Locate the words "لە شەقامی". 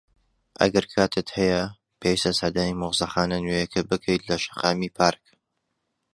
4.29-4.93